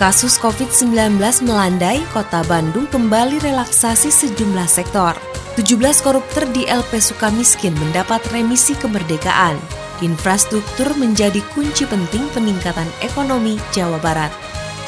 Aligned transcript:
Kasus 0.00 0.40
COVID-19 0.40 1.20
melandai, 1.44 2.00
kota 2.16 2.40
Bandung 2.48 2.88
kembali 2.88 3.36
relaksasi 3.44 4.08
sejumlah 4.08 4.64
sektor. 4.64 5.12
17 5.60 5.76
koruptor 6.00 6.48
di 6.56 6.64
LP 6.64 7.04
Sukamiskin 7.04 7.76
mendapat 7.76 8.24
remisi 8.32 8.72
kemerdekaan. 8.80 9.60
Infrastruktur 10.00 10.88
menjadi 10.96 11.44
kunci 11.52 11.84
penting 11.84 12.24
peningkatan 12.32 12.88
ekonomi 13.04 13.60
Jawa 13.76 14.00
Barat. 14.00 14.32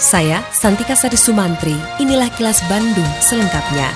Saya, 0.01 0.41
Santika 0.49 0.97
Sari 0.97 1.21
Sumantri, 1.21 1.77
inilah 2.01 2.33
kilas 2.33 2.65
Bandung 2.73 3.13
selengkapnya. 3.21 3.93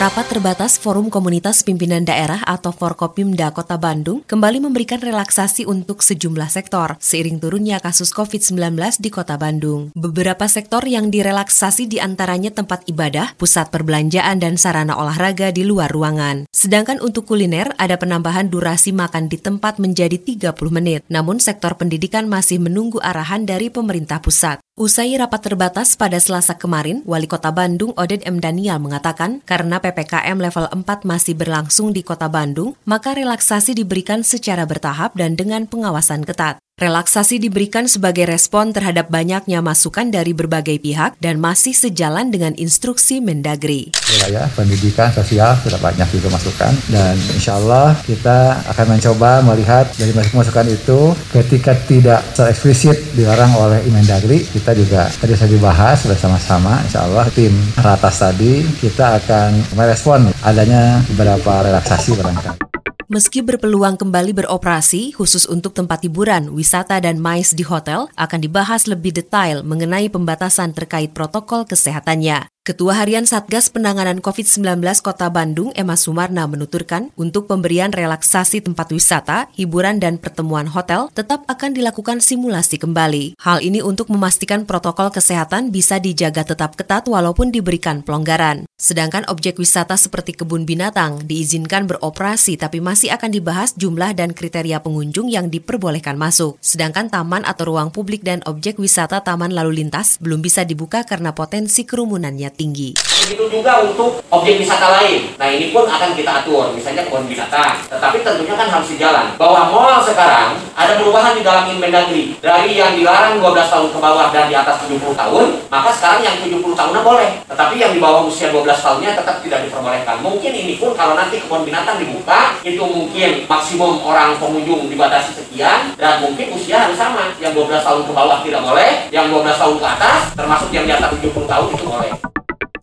Rapat 0.00 0.32
terbatas 0.32 0.80
Forum 0.80 1.12
Komunitas 1.12 1.60
Pimpinan 1.60 2.08
Daerah 2.08 2.40
atau 2.48 2.72
Forkopimda 2.72 3.52
Kota 3.52 3.76
Bandung 3.76 4.24
kembali 4.24 4.64
memberikan 4.64 4.96
relaksasi 4.96 5.68
untuk 5.68 6.00
sejumlah 6.00 6.48
sektor 6.48 6.96
seiring 6.96 7.36
turunnya 7.36 7.76
kasus 7.84 8.08
COVID-19 8.16 8.80
di 8.96 9.12
Kota 9.12 9.36
Bandung. 9.36 9.92
Beberapa 9.92 10.48
sektor 10.48 10.88
yang 10.88 11.12
direlaksasi 11.12 11.84
di 11.84 12.00
antaranya 12.00 12.48
tempat 12.48 12.88
ibadah, 12.88 13.36
pusat 13.36 13.68
perbelanjaan, 13.68 14.40
dan 14.40 14.56
sarana 14.56 14.96
olahraga 14.96 15.52
di 15.52 15.68
luar 15.68 15.92
ruangan. 15.92 16.48
Sedangkan 16.48 17.04
untuk 17.04 17.28
kuliner 17.28 17.68
ada 17.76 18.00
penambahan 18.00 18.48
durasi 18.48 18.96
makan 18.96 19.28
di 19.28 19.36
tempat 19.36 19.76
menjadi 19.76 20.16
30 20.16 20.56
menit. 20.72 21.04
Namun 21.12 21.44
sektor 21.44 21.76
pendidikan 21.76 22.24
masih 22.24 22.56
menunggu 22.56 23.04
arahan 23.04 23.44
dari 23.44 23.68
pemerintah 23.68 24.24
pusat. 24.24 24.64
Usai 24.80 25.12
rapat 25.12 25.44
terbatas 25.44 25.92
pada 25.92 26.16
Selasa 26.16 26.56
kemarin, 26.56 27.04
Wali 27.04 27.28
Kota 27.28 27.52
Bandung 27.52 27.92
Oded 28.00 28.24
M. 28.24 28.40
Daniel 28.40 28.80
mengatakan 28.80 29.44
karena 29.44 29.76
PPKM 29.76 30.40
level 30.40 30.72
4 30.72 31.04
masih 31.04 31.36
berlangsung 31.36 31.92
di 31.92 32.00
Kota 32.00 32.32
Bandung, 32.32 32.72
maka 32.88 33.12
relaksasi 33.12 33.76
diberikan 33.76 34.24
secara 34.24 34.64
bertahap 34.64 35.12
dan 35.20 35.36
dengan 35.36 35.68
pengawasan 35.68 36.24
ketat. 36.24 36.56
Relaksasi 36.80 37.36
diberikan 37.36 37.84
sebagai 37.84 38.24
respon 38.24 38.72
terhadap 38.72 39.12
banyaknya 39.12 39.60
masukan 39.60 40.08
dari 40.08 40.32
berbagai 40.32 40.80
pihak 40.80 41.20
dan 41.20 41.36
masih 41.36 41.76
sejalan 41.76 42.32
dengan 42.32 42.56
instruksi 42.56 43.20
Mendagri. 43.20 43.92
Wilayah 44.08 44.48
pendidikan 44.56 45.12
sosial 45.12 45.60
sudah 45.60 45.76
banyak 45.76 46.08
juga 46.08 46.32
masukan 46.32 46.72
dan 46.88 47.20
insya 47.36 47.60
Allah 47.60 47.92
kita 48.08 48.64
akan 48.72 48.96
mencoba 48.96 49.44
melihat 49.44 49.92
dari 50.00 50.16
masukan 50.16 50.72
itu 50.72 51.12
ketika 51.36 51.76
tidak 51.84 52.24
eksplisit 52.48 52.96
dilarang 53.12 53.52
oleh 53.60 53.84
Mendagri 53.92 54.48
kita 54.48 54.72
juga 54.72 55.12
tadi 55.20 55.36
saya 55.36 55.52
dibahas 55.52 56.08
bersama-sama 56.08 56.80
insya 56.80 57.04
Allah 57.04 57.28
tim 57.28 57.52
ratas 57.76 58.24
tadi 58.24 58.64
kita 58.80 59.20
akan 59.20 59.76
merespon 59.76 60.32
adanya 60.40 61.04
beberapa 61.12 61.60
relaksasi 61.60 62.16
barangkali. 62.16 62.69
Meski 63.10 63.42
berpeluang 63.42 63.98
kembali 63.98 64.30
beroperasi, 64.38 65.18
khusus 65.18 65.42
untuk 65.42 65.74
tempat 65.74 66.06
hiburan, 66.06 66.54
wisata, 66.54 67.02
dan 67.02 67.18
mais 67.18 67.50
di 67.50 67.66
hotel, 67.66 68.06
akan 68.14 68.38
dibahas 68.38 68.86
lebih 68.86 69.10
detail 69.10 69.66
mengenai 69.66 70.06
pembatasan 70.06 70.70
terkait 70.70 71.10
protokol 71.10 71.66
kesehatannya. 71.66 72.46
Ketua 72.60 72.92
Harian 72.92 73.24
Satgas 73.24 73.72
Penanganan 73.72 74.20
COVID-19 74.20 74.84
Kota 75.00 75.32
Bandung, 75.32 75.72
Emma 75.72 75.96
Sumarna, 75.96 76.44
menuturkan 76.44 77.08
untuk 77.16 77.48
pemberian 77.48 77.88
relaksasi 77.88 78.60
tempat 78.60 78.92
wisata, 78.92 79.48
hiburan, 79.56 79.96
dan 79.96 80.20
pertemuan 80.20 80.68
hotel 80.68 81.08
tetap 81.16 81.48
akan 81.48 81.72
dilakukan 81.72 82.20
simulasi 82.20 82.76
kembali. 82.76 83.40
Hal 83.40 83.64
ini 83.64 83.80
untuk 83.80 84.12
memastikan 84.12 84.68
protokol 84.68 85.08
kesehatan 85.08 85.72
bisa 85.72 86.04
dijaga 86.04 86.44
tetap 86.44 86.76
ketat 86.76 87.08
walaupun 87.08 87.48
diberikan 87.48 88.04
pelonggaran. 88.04 88.68
Sedangkan 88.76 89.24
objek 89.32 89.56
wisata 89.56 89.96
seperti 89.96 90.36
kebun 90.36 90.68
binatang 90.68 91.24
diizinkan 91.24 91.88
beroperasi 91.88 92.60
tapi 92.60 92.84
masih 92.84 93.08
akan 93.16 93.32
dibahas 93.32 93.72
jumlah 93.72 94.12
dan 94.12 94.36
kriteria 94.36 94.84
pengunjung 94.84 95.32
yang 95.32 95.48
diperbolehkan 95.48 96.20
masuk. 96.20 96.60
Sedangkan 96.60 97.08
taman 97.08 97.48
atau 97.48 97.72
ruang 97.72 97.88
publik 97.88 98.20
dan 98.20 98.44
objek 98.44 98.76
wisata 98.76 99.24
taman 99.24 99.56
lalu 99.56 99.80
lintas 99.80 100.20
belum 100.20 100.44
bisa 100.44 100.68
dibuka 100.68 101.08
karena 101.08 101.32
potensi 101.32 101.88
kerumunannya 101.88 102.49
tinggi. 102.54 102.94
Begitu 102.96 103.60
juga 103.60 103.84
untuk 103.84 104.18
objek 104.32 104.58
wisata 104.58 104.98
lain. 104.98 105.30
Nah 105.38 105.46
ini 105.46 105.70
pun 105.70 105.86
akan 105.86 106.18
kita 106.18 106.42
atur, 106.42 106.74
misalnya 106.74 107.06
kebun 107.06 107.30
binatang. 107.30 107.78
Tetapi 107.86 108.26
tentunya 108.26 108.54
kan 108.58 108.66
harus 108.66 108.88
sejalan. 108.90 109.38
Bahwa 109.38 109.70
mall 109.70 110.02
sekarang 110.02 110.58
ada 110.74 110.98
perubahan 110.98 111.38
di 111.38 111.42
dalam 111.46 111.70
Inmendagri. 111.70 112.34
Dari 112.42 112.74
yang 112.74 112.98
dilarang 112.98 113.38
12 113.38 113.70
tahun 113.70 113.88
ke 113.94 113.98
bawah 114.02 114.26
dan 114.34 114.50
di 114.50 114.56
atas 114.58 114.82
70 114.82 115.14
tahun, 115.14 115.46
maka 115.70 115.90
sekarang 115.94 116.20
yang 116.26 116.36
70 116.42 116.74
tahunnya 116.74 117.02
boleh. 117.06 117.30
Tetapi 117.46 117.74
yang 117.78 117.92
di 117.94 118.00
bawah 118.02 118.26
usia 118.26 118.50
12 118.50 118.66
tahunnya 118.82 119.10
tetap 119.14 119.36
tidak 119.46 119.60
diperbolehkan. 119.68 120.16
Mungkin 120.24 120.52
ini 120.52 120.74
pun 120.80 120.96
kalau 120.98 121.14
nanti 121.14 121.38
kebun 121.38 121.62
binatang 121.62 122.02
dibuka, 122.02 122.58
itu 122.66 122.82
mungkin 122.82 123.46
maksimum 123.46 124.02
orang 124.02 124.34
pengunjung 124.42 124.90
dibatasi 124.90 125.38
sekian, 125.38 125.94
dan 125.94 126.24
mungkin 126.24 126.56
usia 126.56 126.88
harus 126.88 126.98
sama. 126.98 127.30
Yang 127.38 127.62
12 127.68 127.86
tahun 127.86 128.02
ke 128.08 128.12
bawah 128.12 128.38
tidak 128.42 128.62
boleh, 128.66 128.90
yang 129.14 129.30
12 129.30 129.54
tahun 129.54 129.76
ke 129.78 129.86
atas, 129.86 130.20
termasuk 130.34 130.68
yang 130.74 130.84
di 130.88 130.92
atas 130.98 131.14
70 131.14 131.46
tahun 131.46 131.66
itu 131.70 131.84
boleh. 131.86 132.12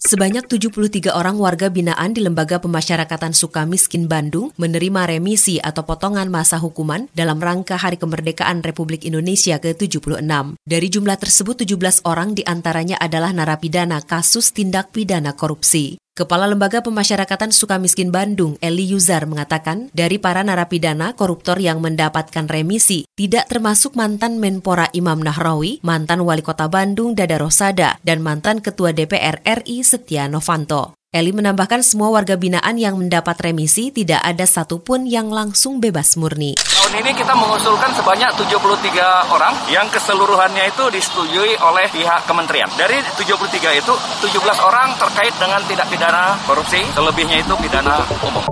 Sebanyak 0.07 0.47
73 0.47 1.12
orang 1.12 1.35
warga 1.35 1.68
binaan 1.68 2.16
di 2.16 2.23
Lembaga 2.23 2.63
Pemasyarakatan 2.63 3.35
Sukamiskin 3.35 4.07
Bandung 4.07 4.56
menerima 4.56 5.03
remisi 5.03 5.59
atau 5.59 5.84
potongan 5.84 6.31
masa 6.31 6.56
hukuman 6.63 7.12
dalam 7.12 7.44
rangka 7.44 7.75
Hari 7.75 8.00
Kemerdekaan 8.00 8.63
Republik 8.63 9.03
Indonesia 9.03 9.59
ke-76. 9.59 10.23
Dari 10.63 10.88
jumlah 10.88 11.19
tersebut 11.19 11.67
17 11.67 12.07
orang 12.07 12.40
di 12.40 12.47
antaranya 12.47 12.96
adalah 13.03 13.35
narapidana 13.35 14.00
kasus 14.00 14.56
tindak 14.56 14.96
pidana 14.96 15.35
korupsi. 15.35 16.00
Kepala 16.17 16.50
Lembaga 16.50 16.81
Pemasyarakatan 16.81 17.53
Sukamiskin 17.53 18.09
Bandung, 18.09 18.57
Eli 18.57 18.89
Yuzar, 18.89 19.29
mengatakan 19.29 19.94
dari 19.94 20.17
para 20.17 20.41
narapidana 20.41 21.13
koruptor 21.13 21.61
yang 21.61 21.78
mendapatkan 21.78 22.50
remisi, 22.50 23.05
tidak 23.13 23.45
termasuk 23.45 23.94
mantan 23.94 24.41
Menpora 24.41 24.89
Imam 24.97 25.22
Nahrawi, 25.22 25.78
mantan 25.85 26.25
Wali 26.25 26.41
Kota 26.41 26.66
Bandung 26.73 27.13
Dada 27.13 27.38
Rosada, 27.38 28.01
dan 28.01 28.25
mantan 28.25 28.66
Ketua 28.66 28.97
DPR 28.97 29.45
RI 29.45 29.85
Setia 29.85 30.25
Novanto. 30.25 30.97
Eli 31.16 31.31
menambahkan 31.31 31.88
semua 31.88 32.12
warga 32.12 32.35
binaan 32.35 32.75
yang 32.75 33.00
mendapat 33.00 33.40
remisi 33.40 33.95
tidak 33.95 34.19
ada 34.28 34.44
satupun 34.44 35.07
yang 35.07 35.31
langsung 35.31 35.79
bebas 35.79 36.19
murni. 36.19 36.59
Tahun 36.59 37.00
ini 37.00 37.16
kita 37.16 37.31
mengusulkan 37.31 37.95
sebanyak 37.95 38.28
73 38.35 39.31
orang 39.31 39.56
yang 39.72 39.88
keseluruhannya 39.88 40.67
itu 40.67 40.84
disetujui 40.91 41.56
oleh 41.63 41.88
pihak 41.96 42.28
kementerian. 42.28 42.67
Dari 42.75 43.00
73 43.00 43.23
itu 43.79 43.94
17 43.96 44.35
orang 44.59 45.00
terkait 45.00 45.31
dengan 45.40 45.63
tidak 45.63 45.88
pidana 45.88 46.35
korupsi, 46.44 46.84
selebihnya 46.91 47.40
itu 47.40 47.56
pidana 47.56 48.03
umum. 48.28 48.44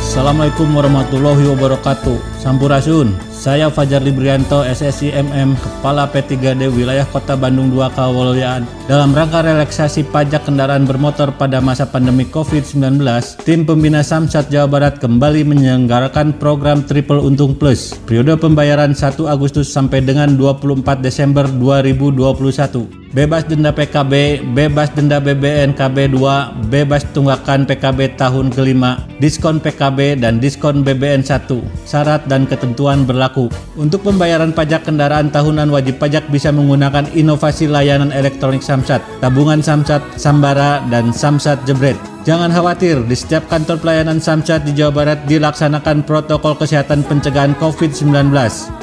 Assalamualaikum 0.00 0.64
warahmatullahi 0.72 1.44
wabarakatuh. 1.44 2.40
Sampurasun. 2.40 3.25
Saya 3.46 3.70
Fajar 3.70 4.02
Librianto, 4.02 4.66
SSI 4.66 5.14
MM, 5.22 5.54
Kepala 5.54 6.10
P3D 6.10 6.66
Wilayah 6.66 7.06
Kota 7.06 7.38
Bandung 7.38 7.70
2 7.70 7.94
Kawolyaan. 7.94 8.66
Dalam 8.90 9.14
rangka 9.14 9.38
relaksasi 9.38 10.02
pajak 10.10 10.50
kendaraan 10.50 10.82
bermotor 10.82 11.30
pada 11.30 11.62
masa 11.62 11.86
pandemi 11.86 12.26
COVID-19, 12.26 13.06
tim 13.46 13.62
pembina 13.62 14.02
Samsat 14.02 14.50
Jawa 14.50 14.66
Barat 14.66 14.98
kembali 14.98 15.46
menyelenggarakan 15.46 16.34
program 16.42 16.82
Triple 16.90 17.22
Untung 17.22 17.54
Plus. 17.54 17.94
Periode 18.10 18.34
pembayaran 18.34 18.98
1 18.98 19.14
Agustus 19.30 19.70
sampai 19.70 20.02
dengan 20.02 20.34
24 20.34 20.98
Desember 20.98 21.46
2021. 21.46 23.05
Bebas 23.14 23.46
denda 23.46 23.70
PKB, 23.70 24.42
bebas 24.50 24.90
denda 24.90 25.22
BBN 25.22 25.78
KB2, 25.78 26.18
bebas 26.66 27.06
tunggakan 27.14 27.62
PKB 27.62 28.18
tahun 28.18 28.50
kelima, 28.50 28.98
diskon 29.22 29.62
PKB 29.62 30.18
dan 30.18 30.42
diskon 30.42 30.82
BBN 30.82 31.22
1. 31.22 31.46
Syarat 31.86 32.26
dan 32.26 32.50
ketentuan 32.50 33.06
berlaku. 33.06 33.46
Untuk 33.78 34.02
pembayaran 34.02 34.50
pajak 34.50 34.90
kendaraan 34.90 35.30
tahunan 35.30 35.70
wajib 35.70 36.02
pajak 36.02 36.26
bisa 36.34 36.50
menggunakan 36.50 37.06
inovasi 37.14 37.70
layanan 37.70 38.10
elektronik 38.10 38.64
Samsat, 38.64 38.98
tabungan 39.22 39.62
Samsat, 39.62 40.02
Sambara, 40.18 40.82
dan 40.90 41.14
Samsat 41.14 41.62
Jebret. 41.62 42.15
Jangan 42.26 42.50
khawatir, 42.50 43.06
di 43.06 43.14
setiap 43.14 43.46
kantor 43.46 43.78
pelayanan 43.78 44.18
Samsat 44.18 44.66
di 44.66 44.74
Jawa 44.74 44.90
Barat 44.90 45.30
dilaksanakan 45.30 46.02
protokol 46.02 46.58
kesehatan 46.58 47.06
pencegahan 47.06 47.54
COVID-19. 47.62 48.34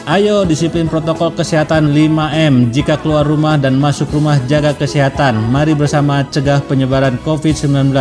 Ayo 0.07 0.47
disiplin 0.47 0.87
protokol 0.87 1.35
kesehatan 1.35 1.91
5M 1.91 2.71
jika 2.71 2.95
keluar 3.03 3.27
rumah 3.27 3.59
dan 3.59 3.75
masuk 3.75 4.07
rumah 4.15 4.39
jaga 4.47 4.71
kesehatan. 4.71 5.35
Mari 5.51 5.75
bersama 5.75 6.23
cegah 6.23 6.63
penyebaran 6.71 7.19
COVID-19. 7.27 7.91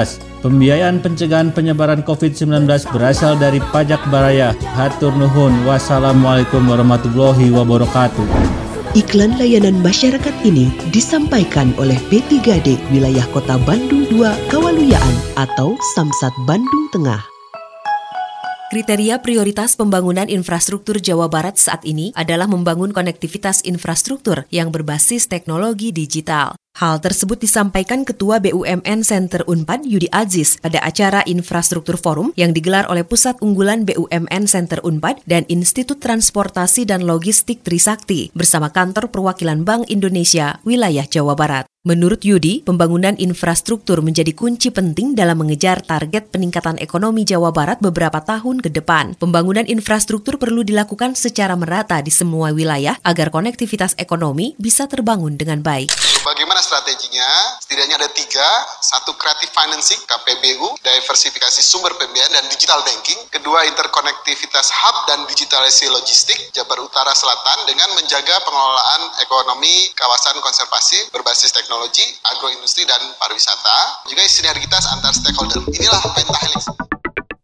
Pembiayaan 0.46 1.02
pencegahan 1.02 1.50
penyebaran 1.50 2.06
COVID-19 2.06 2.62
berasal 2.94 3.34
dari 3.34 3.58
pajak 3.74 3.98
baraya. 4.14 4.54
Hatur 4.78 5.10
nuhun. 5.10 5.66
Wassalamualaikum 5.66 6.62
warahmatullahi 6.70 7.50
wabarakatuh. 7.50 8.62
Iklan 8.92 9.40
layanan 9.40 9.80
masyarakat 9.80 10.44
ini 10.44 10.68
disampaikan 10.92 11.72
oleh 11.80 11.96
P3D 12.12 12.76
Wilayah 12.92 13.24
Kota 13.32 13.56
Bandung 13.64 14.04
2 14.12 14.52
Kawaluyaan 14.52 15.16
atau 15.32 15.80
Samsat 15.96 16.36
Bandung 16.44 16.92
Tengah. 16.92 17.24
Kriteria 18.68 19.24
prioritas 19.24 19.80
pembangunan 19.80 20.28
infrastruktur 20.28 21.00
Jawa 21.00 21.32
Barat 21.32 21.56
saat 21.56 21.88
ini 21.88 22.12
adalah 22.12 22.44
membangun 22.44 22.92
konektivitas 22.92 23.64
infrastruktur 23.64 24.44
yang 24.52 24.68
berbasis 24.68 25.24
teknologi 25.24 25.88
digital. 25.88 26.52
Hal 26.72 27.04
tersebut 27.04 27.36
disampaikan 27.36 28.00
Ketua 28.00 28.40
BUMN 28.40 29.04
Center 29.04 29.44
Unpad 29.44 29.84
Yudi 29.84 30.08
Aziz 30.08 30.56
pada 30.56 30.80
acara 30.80 31.20
Infrastruktur 31.28 32.00
Forum 32.00 32.32
yang 32.32 32.56
digelar 32.56 32.88
oleh 32.88 33.04
Pusat 33.04 33.44
Unggulan 33.44 33.84
BUMN 33.84 34.48
Center 34.48 34.80
Unpad 34.80 35.20
dan 35.28 35.44
Institut 35.52 36.00
Transportasi 36.00 36.88
dan 36.88 37.04
Logistik 37.04 37.60
Trisakti 37.60 38.32
bersama 38.32 38.72
Kantor 38.72 39.12
Perwakilan 39.12 39.69
Bank 39.69 39.92
Indonesia 39.92 40.64
Wilayah 40.64 41.04
Jawa 41.04 41.36
Barat. 41.36 41.71
Menurut 41.82 42.23
Yudi, 42.23 42.62
pembangunan 42.62 43.19
infrastruktur 43.19 44.06
menjadi 44.06 44.31
kunci 44.38 44.70
penting 44.70 45.19
dalam 45.19 45.43
mengejar 45.43 45.82
target 45.82 46.31
peningkatan 46.31 46.79
ekonomi 46.79 47.26
Jawa 47.26 47.50
Barat 47.50 47.82
beberapa 47.82 48.23
tahun 48.23 48.62
ke 48.62 48.70
depan. 48.70 49.19
Pembangunan 49.19 49.67
infrastruktur 49.67 50.38
perlu 50.38 50.62
dilakukan 50.62 51.19
secara 51.19 51.58
merata 51.58 51.99
di 51.99 52.14
semua 52.14 52.55
wilayah 52.55 52.94
agar 53.02 53.34
konektivitas 53.34 53.99
ekonomi 53.99 54.55
bisa 54.62 54.87
terbangun 54.87 55.34
dengan 55.34 55.58
baik. 55.58 55.90
Bagaimana 56.23 56.62
strateginya? 56.62 57.58
Setidaknya 57.58 57.99
ada 57.99 58.06
tiga. 58.14 58.46
Satu, 58.78 59.19
creative 59.19 59.50
financing, 59.50 59.99
KPBU, 60.06 60.78
diversifikasi 60.87 61.58
sumber 61.67 61.99
pembiayaan 61.99 62.31
dan 62.31 62.46
digital 62.46 62.78
banking. 62.87 63.19
Kedua, 63.26 63.67
interkonektivitas 63.67 64.70
hub 64.70 64.96
dan 65.11 65.26
digitalisasi 65.26 65.90
logistik 65.90 66.38
Jabar 66.55 66.78
Utara 66.78 67.11
Selatan 67.11 67.67
dengan 67.67 67.90
menjaga 67.99 68.38
pengelolaan 68.46 69.19
ekonomi 69.19 69.90
kawasan 69.99 70.38
konservasi 70.38 71.11
berbasis 71.11 71.50
teknologi 71.50 71.71
teknologi, 71.72 72.04
agroindustri, 72.36 72.84
dan 72.84 73.00
pariwisata, 73.16 74.04
juga 74.04 74.28
sinergitas 74.28 74.84
antar 74.92 75.16
stakeholder. 75.16 75.64
Inilah 75.72 76.04
pentahelix. 76.12 76.69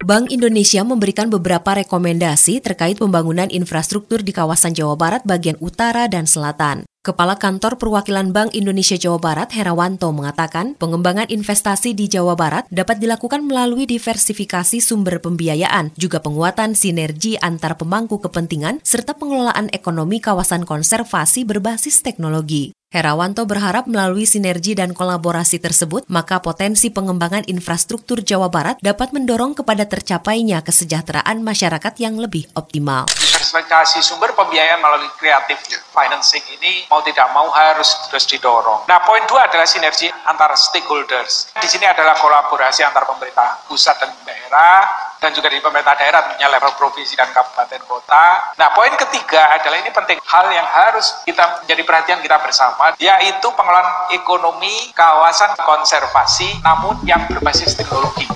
Bank 0.05 0.29
Indonesia 0.29 0.85
memberikan 0.85 1.33
beberapa 1.33 1.73
rekomendasi 1.73 2.61
terkait 2.61 3.01
pembangunan 3.01 3.49
infrastruktur 3.49 4.21
di 4.21 4.29
kawasan 4.29 4.77
Jawa 4.77 4.93
Barat 4.93 5.25
bagian 5.25 5.57
utara 5.57 6.05
dan 6.05 6.29
selatan. 6.29 6.85
Kepala 7.01 7.41
Kantor 7.41 7.81
Perwakilan 7.81 8.29
Bank 8.29 8.53
Indonesia 8.53 8.97
Jawa 9.01 9.17
Barat 9.17 9.49
Herawanto 9.49 10.13
mengatakan 10.13 10.77
pengembangan 10.77 11.25
investasi 11.25 11.97
di 11.97 12.05
Jawa 12.05 12.37
Barat 12.37 12.69
dapat 12.69 13.01
dilakukan 13.01 13.49
melalui 13.49 13.89
diversifikasi 13.89 14.77
sumber 14.77 15.17
pembiayaan, 15.25 15.89
juga 15.97 16.21
penguatan 16.21 16.77
sinergi 16.77 17.41
antar 17.41 17.81
pemangku 17.81 18.21
kepentingan, 18.21 18.85
serta 18.85 19.17
pengelolaan 19.17 19.73
ekonomi 19.73 20.21
kawasan 20.21 20.69
konservasi 20.69 21.49
berbasis 21.49 22.05
teknologi. 22.05 22.77
Herawanto 22.89 23.45
berharap 23.45 23.85
melalui 23.85 24.25
sinergi 24.25 24.73
dan 24.73 24.97
kolaborasi 24.97 25.61
tersebut, 25.61 26.09
maka 26.09 26.41
potensi 26.41 26.89
pengembangan 26.89 27.45
infrastruktur 27.45 28.25
Jawa 28.25 28.49
Barat 28.49 28.81
dapat 28.81 29.13
mendorong 29.13 29.53
kepada 29.53 29.85
tercapainya 29.85 30.65
kesejahteraan 30.65 31.37
masyarakat 31.45 31.93
yang 32.01 32.17
lebih 32.17 32.49
optimal. 32.57 33.05
Diversifikasi 33.13 34.01
sumber 34.01 34.33
pembiayaan 34.33 34.81
melalui 34.81 35.05
kreatif 35.21 35.61
financing 35.93 36.41
ini 36.49 36.89
mau 36.89 37.05
tidak 37.05 37.29
mau 37.29 37.53
harus 37.53 37.93
terus 38.09 38.25
didorong. 38.25 38.89
Nah, 38.89 39.05
poin 39.05 39.21
dua 39.29 39.45
adalah 39.45 39.69
sinergi 39.69 40.09
antar 40.25 40.57
stakeholders. 40.57 41.53
Di 41.61 41.69
sini 41.69 41.85
adalah 41.85 42.17
kolaborasi 42.17 42.81
antar 42.81 43.05
pemerintah 43.05 43.69
pusat 43.69 44.01
dan 44.01 44.17
daerah, 44.25 45.08
dan 45.19 45.35
juga 45.35 45.51
di 45.51 45.59
pemerintah 45.59 45.95
daerah 45.99 46.23
tentunya 46.25 46.47
level 46.47 46.71
provinsi 46.79 47.13
dan 47.19 47.29
kabupaten 47.35 47.83
kota. 47.85 48.55
Nah, 48.55 48.71
poin 48.71 48.91
ketiga 48.95 49.59
adalah 49.59 49.77
ini 49.83 49.91
penting 49.91 50.17
hal 50.23 50.47
yang 50.49 50.65
harus 50.65 51.19
kita 51.27 51.63
menjadi 51.63 51.81
perhatian 51.83 52.19
kita 52.23 52.39
bersama 52.39 52.95
yaitu 52.97 53.47
pengelolaan 53.53 54.09
ekonomi 54.15 54.91
kawasan 54.95 55.53
konservasi 55.59 56.63
namun 56.63 56.95
yang 57.03 57.19
berbasis 57.27 57.75
teknologi. 57.75 58.27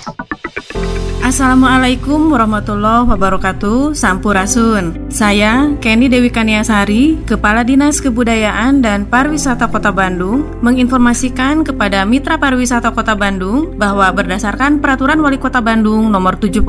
Assalamualaikum 1.24 2.36
warahmatullahi 2.36 3.08
wabarakatuh 3.08 3.96
Sampurasun 3.96 5.08
Saya 5.08 5.72
Kenny 5.80 6.12
Dewi 6.12 6.28
Kaniasari 6.28 7.16
Kepala 7.24 7.64
Dinas 7.64 8.04
Kebudayaan 8.04 8.84
dan 8.84 9.08
Pariwisata 9.08 9.72
Kota 9.72 9.88
Bandung 9.88 10.44
Menginformasikan 10.60 11.64
kepada 11.64 12.04
Mitra 12.04 12.36
Pariwisata 12.36 12.92
Kota 12.92 13.16
Bandung 13.16 13.72
Bahwa 13.72 14.12
berdasarkan 14.12 14.84
Peraturan 14.84 15.24
Wali 15.24 15.40
Kota 15.40 15.64
Bandung 15.64 16.12
Nomor 16.12 16.36
78 16.36 16.60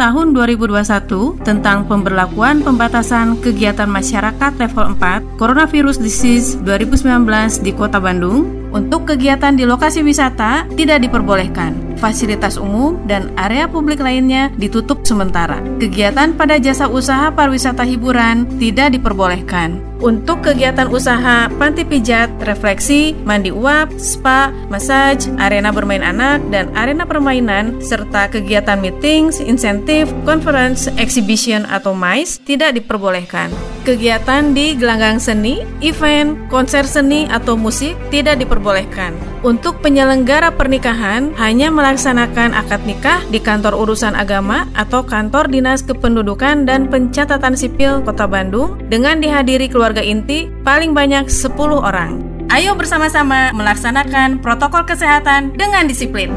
Tahun 0.00 0.26
2021 0.40 1.44
Tentang 1.44 1.84
pemberlakuan 1.84 2.64
pembatasan 2.64 3.44
kegiatan 3.44 3.92
masyarakat 3.92 4.56
level 4.56 4.96
4 4.96 5.36
Coronavirus 5.36 6.00
Disease 6.00 6.56
2019 6.64 7.60
di 7.60 7.76
Kota 7.76 8.00
Bandung 8.00 8.62
untuk 8.72 9.04
kegiatan 9.04 9.52
di 9.52 9.68
lokasi 9.68 10.00
wisata 10.00 10.64
tidak 10.80 11.04
diperbolehkan. 11.04 11.91
Fasilitas 12.02 12.58
umum 12.58 12.98
dan 13.06 13.30
area 13.38 13.70
publik 13.70 14.02
lainnya 14.02 14.50
ditutup 14.58 15.06
sementara. 15.06 15.62
Kegiatan 15.78 16.34
pada 16.34 16.58
jasa 16.58 16.90
usaha 16.90 17.30
pariwisata 17.30 17.86
hiburan 17.86 18.58
tidak 18.58 18.98
diperbolehkan 18.98 19.92
untuk 20.02 20.42
kegiatan 20.42 20.90
usaha 20.90 21.46
panti 21.62 21.86
pijat, 21.86 22.26
refleksi, 22.42 23.14
mandi 23.22 23.54
uap, 23.54 23.94
spa, 24.02 24.50
massage, 24.66 25.30
arena 25.38 25.70
bermain 25.70 26.02
anak, 26.02 26.42
dan 26.50 26.68
arena 26.74 27.06
permainan, 27.06 27.78
serta 27.78 28.26
kegiatan 28.26 28.82
meetings, 28.82 29.38
insentif, 29.38 30.10
conference, 30.26 30.90
exhibition, 30.98 31.62
atau 31.70 31.94
MICE 31.94 32.42
tidak 32.42 32.74
diperbolehkan. 32.74 33.48
Kegiatan 33.86 34.50
di 34.50 34.74
gelanggang 34.74 35.22
seni, 35.22 35.62
event, 35.78 36.34
konser 36.50 36.82
seni, 36.82 37.30
atau 37.30 37.54
musik 37.54 37.94
tidak 38.10 38.42
diperbolehkan. 38.42 39.31
Untuk 39.42 39.82
penyelenggara 39.82 40.54
pernikahan, 40.54 41.34
hanya 41.34 41.66
melaksanakan 41.66 42.54
akad 42.54 42.86
nikah 42.86 43.18
di 43.26 43.42
kantor 43.42 43.74
urusan 43.74 44.14
agama 44.14 44.70
atau 44.78 45.02
kantor 45.02 45.50
dinas 45.50 45.82
kependudukan 45.82 46.62
dan 46.62 46.86
pencatatan 46.86 47.58
sipil 47.58 48.06
Kota 48.06 48.30
Bandung 48.30 48.78
dengan 48.86 49.18
dihadiri 49.18 49.66
keluarga 49.66 49.98
inti 49.98 50.46
paling 50.62 50.94
banyak 50.94 51.26
10 51.26 51.58
orang. 51.74 52.22
Ayo 52.54 52.78
bersama-sama 52.78 53.50
melaksanakan 53.50 54.38
protokol 54.38 54.86
kesehatan 54.86 55.58
dengan 55.58 55.90
disiplin. 55.90 56.30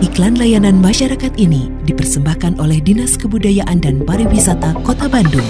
Iklan 0.00 0.40
layanan 0.40 0.80
masyarakat 0.80 1.36
ini 1.36 1.68
dipersembahkan 1.84 2.64
oleh 2.64 2.80
Dinas 2.80 3.20
Kebudayaan 3.20 3.76
dan 3.76 4.00
Pariwisata 4.08 4.72
Kota 4.88 5.04
Bandung. 5.04 5.44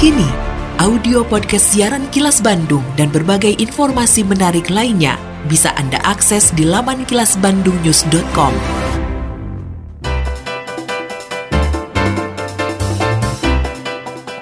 Kini, 0.00 0.32
audio 0.80 1.20
podcast 1.28 1.76
siaran 1.76 2.08
Kilas 2.08 2.40
Bandung 2.40 2.80
dan 2.96 3.12
berbagai 3.12 3.52
informasi 3.60 4.24
menarik 4.24 4.72
lainnya 4.72 5.20
bisa 5.46 5.74
Anda 5.78 6.02
akses 6.02 6.50
di 6.52 6.66
laman 6.66 7.06
kilasbandungnews.com. 7.06 8.54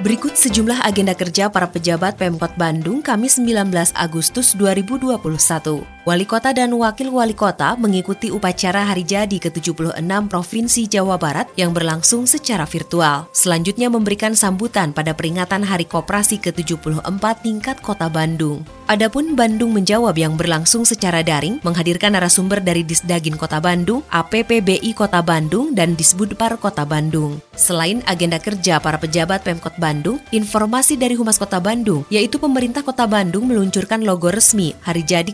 Berikut 0.00 0.34
sejumlah 0.34 0.82
agenda 0.82 1.14
kerja 1.14 1.52
para 1.52 1.70
pejabat 1.70 2.16
Pemkot 2.16 2.56
Bandung 2.56 2.98
Kamis 3.04 3.38
19 3.38 3.92
Agustus 3.94 4.56
2021. 4.56 5.99
Wali 6.00 6.24
Kota 6.24 6.56
dan 6.56 6.72
Wakil 6.72 7.12
Wali 7.12 7.36
Kota 7.36 7.76
mengikuti 7.76 8.32
upacara 8.32 8.88
hari 8.88 9.04
jadi 9.04 9.36
ke-76 9.36 10.00
Provinsi 10.32 10.88
Jawa 10.88 11.20
Barat 11.20 11.52
yang 11.60 11.76
berlangsung 11.76 12.24
secara 12.24 12.64
virtual. 12.64 13.28
Selanjutnya 13.36 13.92
memberikan 13.92 14.32
sambutan 14.32 14.96
pada 14.96 15.12
peringatan 15.12 15.60
Hari 15.60 15.84
Koperasi 15.84 16.40
ke-74 16.40 17.44
tingkat 17.44 17.84
Kota 17.84 18.08
Bandung. 18.08 18.64
Adapun 18.88 19.36
Bandung 19.36 19.76
menjawab 19.76 20.16
yang 20.16 20.40
berlangsung 20.40 20.88
secara 20.88 21.20
daring 21.20 21.60
menghadirkan 21.60 22.16
narasumber 22.16 22.64
dari 22.64 22.80
Disdagin 22.80 23.36
Kota 23.36 23.60
Bandung, 23.60 24.00
APPBI 24.08 24.96
Kota 24.96 25.20
Bandung, 25.20 25.76
dan 25.76 25.94
Disbudpar 25.94 26.56
Kota 26.56 26.88
Bandung. 26.88 27.44
Selain 27.52 28.00
agenda 28.08 28.40
kerja 28.40 28.80
para 28.80 28.96
pejabat 28.96 29.44
Pemkot 29.44 29.76
Bandung, 29.76 30.16
informasi 30.32 30.96
dari 30.96 31.12
Humas 31.12 31.36
Kota 31.36 31.60
Bandung, 31.60 32.08
yaitu 32.08 32.40
pemerintah 32.40 32.80
Kota 32.80 33.04
Bandung 33.04 33.46
meluncurkan 33.46 34.00
logo 34.00 34.32
resmi 34.32 34.72
hari 34.80 35.04
jadi 35.04 35.30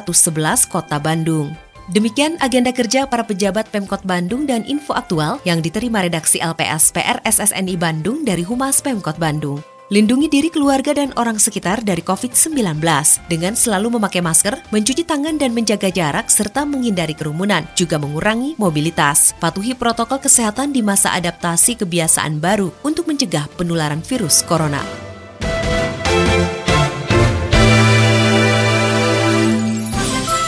ke-211 0.00 0.72
Kota 0.72 0.96
Bandung. 0.96 1.52
Demikian 1.90 2.38
agenda 2.38 2.70
kerja 2.70 3.04
para 3.04 3.26
pejabat 3.26 3.66
Pemkot 3.68 4.06
Bandung 4.06 4.46
dan 4.46 4.62
info 4.64 4.94
aktual 4.94 5.42
yang 5.42 5.58
diterima 5.58 6.06
redaksi 6.06 6.38
LPS 6.38 6.94
PR 6.94 7.18
SSNI 7.26 7.74
Bandung 7.74 8.22
dari 8.22 8.46
Humas 8.46 8.78
Pemkot 8.78 9.18
Bandung. 9.18 9.58
Lindungi 9.90 10.30
diri 10.30 10.54
keluarga 10.54 10.94
dan 10.94 11.10
orang 11.18 11.42
sekitar 11.42 11.82
dari 11.82 11.98
COVID-19 11.98 12.78
dengan 13.26 13.58
selalu 13.58 13.98
memakai 13.98 14.22
masker, 14.22 14.70
mencuci 14.70 15.02
tangan 15.02 15.34
dan 15.34 15.50
menjaga 15.50 15.90
jarak 15.90 16.30
serta 16.30 16.62
menghindari 16.62 17.10
kerumunan, 17.10 17.66
juga 17.74 17.98
mengurangi 17.98 18.54
mobilitas. 18.54 19.34
Patuhi 19.42 19.74
protokol 19.74 20.22
kesehatan 20.22 20.70
di 20.70 20.78
masa 20.86 21.10
adaptasi 21.18 21.74
kebiasaan 21.74 22.38
baru 22.38 22.70
untuk 22.86 23.10
mencegah 23.10 23.50
penularan 23.58 23.98
virus 23.98 24.46
corona. 24.46 25.09